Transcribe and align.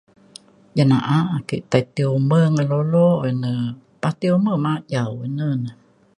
jin 0.75 0.89
na'a 0.91 1.19
ake 1.37 1.57
tai 1.71 1.83
ti 1.93 2.03
ume 2.17 2.39
ngan 2.53 2.67
lulo 2.71 3.09
ina 3.29 3.51
pah 4.01 4.13
ti 4.19 4.27
ume 4.37 4.53
majau 4.65 5.13
ine 5.27 5.47
ne 5.63 5.71